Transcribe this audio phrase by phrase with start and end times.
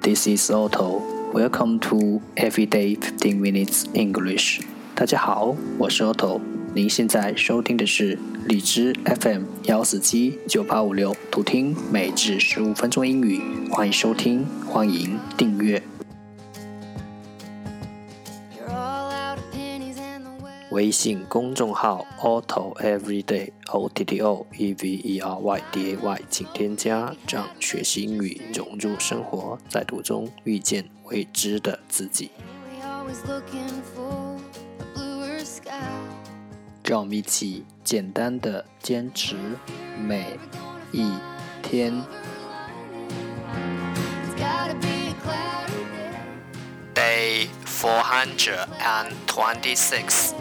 [0.00, 1.02] This is Otto.
[1.32, 4.60] Welcome to Everyday Fifteen Minutes English.
[4.94, 6.40] 大家好，我是 Otto。
[6.72, 8.16] 您现在收听的是
[8.46, 13.40] 荔枝 FM 幺四七九八五六，图听每日十五分钟英语。
[13.70, 15.82] 欢迎收听，欢迎订阅。
[20.78, 32.30] 微信公众号 Otto Everyday O T T O E V E R Y D A Y，请添加，让学习英语融入生活，在途中遇见未知的自己。
[36.84, 39.34] 让我们一起简单的坚持
[40.00, 40.38] 每
[40.92, 41.12] 一
[41.60, 41.92] 天。
[46.94, 50.32] Day four hundred and twenty-six。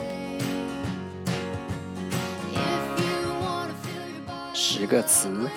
[4.59, 5.47] 十个词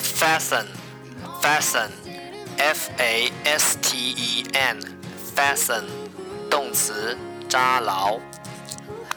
[0.00, 5.82] ：fasten，fasten，f a s t e n，fasten，
[6.48, 7.18] 动词，
[7.48, 8.20] 扎牢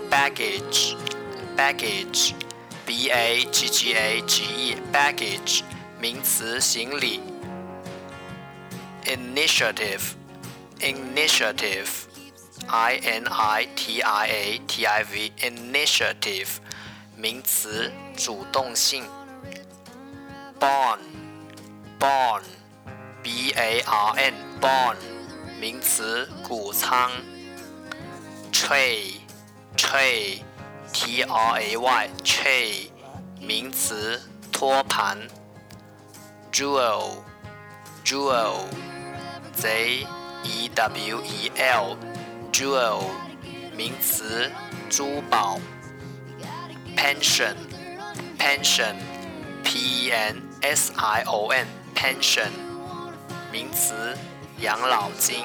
[0.09, 5.61] ；baggage，baggage，b a g g a g e，baggage，
[6.01, 7.21] 名词，行李
[9.05, 12.04] ；initiative，initiative。
[12.67, 16.47] I N I T I A T I V initiative
[17.15, 19.03] 名词主动性。
[20.59, 20.99] Barn
[21.99, 22.41] barn
[23.21, 24.95] B A R N barn
[25.59, 27.11] 名词谷仓。
[28.51, 29.13] Tray
[29.77, 30.41] tray
[30.93, 32.89] T R A Y tray
[33.39, 35.17] 名词托盘。
[36.51, 37.23] Jewel
[38.05, 38.69] jewel
[39.53, 40.07] Z
[40.43, 41.97] E W E L
[42.55, 43.03] Jewel，
[43.75, 44.49] 名词，
[44.89, 45.59] 珠宝。
[46.95, 52.47] Pension，pension，P E N S I O N，pension，
[53.51, 54.17] 名词，
[54.59, 55.43] 养老金。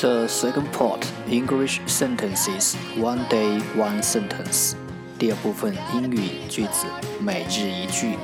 [0.00, 4.74] The second part English sentences one day one sentence.
[5.18, 6.86] 第二部分英语句子
[7.20, 8.18] 每日一句。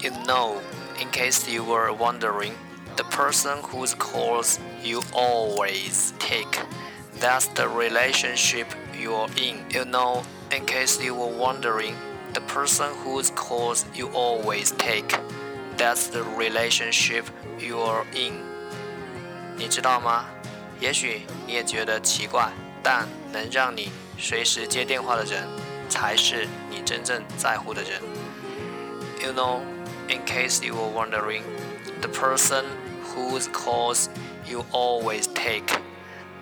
[0.00, 0.60] You know,
[1.00, 2.52] in case you were wondering,
[2.96, 6.60] the person whose calls you always take.
[7.20, 9.64] That's the relationship you're in.
[9.70, 11.94] You know, in case you were wondering,
[12.34, 15.18] the person whose calls you always take.
[15.76, 17.24] That's the relationship
[17.58, 18.42] you're in.
[19.56, 20.26] 你知道吗？
[20.80, 22.50] 也许你也觉得奇怪，
[22.82, 25.48] 但能让你随时接电话的人，
[25.88, 28.00] 才是你真正在乎的人。
[29.20, 29.60] You know,
[30.08, 31.42] in case you were wondering,
[32.00, 32.64] the person
[33.02, 34.08] whose calls
[34.46, 35.80] you always take,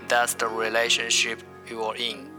[0.09, 1.39] that's the relationship
[1.69, 2.31] you are in.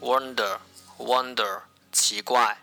[0.00, 0.58] Wonder,
[0.98, 2.56] wonder, 奇怪。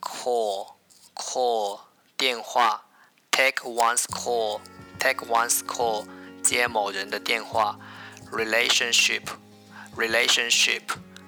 [0.00, 0.74] Call,
[1.14, 1.80] call,
[2.16, 2.84] 电话。
[3.30, 4.60] Take one's call.
[4.98, 6.06] Take one's call，
[6.42, 7.78] 接某人的电话。
[8.30, 10.82] Relationship，relationship，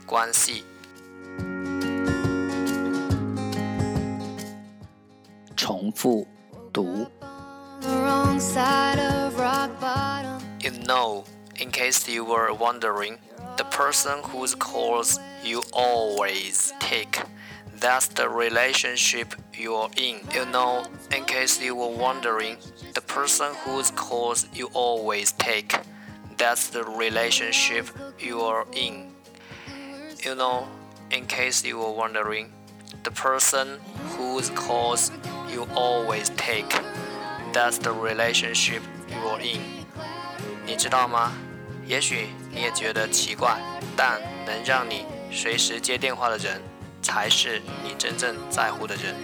[0.06, 0.64] 关系。
[5.56, 6.26] 重复
[6.72, 7.10] 读。
[10.60, 11.24] You know,
[11.56, 13.18] in case you were wondering,
[13.56, 17.22] the person whose calls you always take.
[17.78, 20.20] That's the relationship you're in.
[20.32, 22.77] You know, in case you were wondering, the
[23.08, 25.74] person whose calls you always take.
[26.36, 27.86] That's the relationship
[28.18, 29.12] you're in.
[30.24, 30.68] You know,
[31.10, 32.52] in case you were wondering,
[33.02, 33.78] the person
[34.16, 35.10] whose calls
[35.52, 36.74] you always take.
[37.52, 39.60] That's the relationship you're in.
[40.66, 41.32] 你知道吗？
[41.86, 43.58] 也许你也觉得奇怪，
[43.96, 46.60] 但能让你随时接电话的人。
[47.04, 49.14] 才是你真正在乎的人。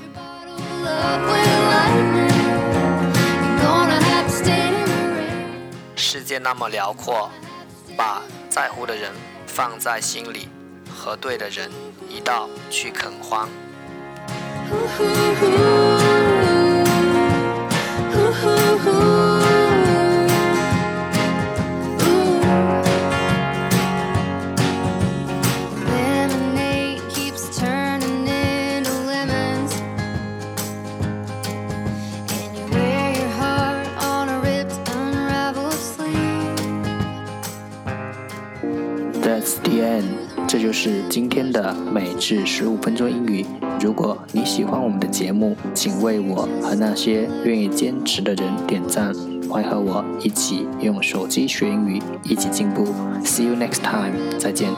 [6.39, 7.29] 那么辽阔，
[7.97, 9.11] 把在乎的人
[9.47, 10.49] 放在心里，
[10.89, 11.71] 和对的人
[12.09, 13.49] 一道去垦荒。
[40.77, 43.45] 是今天的每至十五分钟英语。
[43.79, 49.15] 如果你喜欢我们的节目，请为我和那些愿意坚持的人点赞。
[49.47, 52.83] 快和我一起用手机学英语，一起进步。
[53.23, 54.69] See you next time，再见。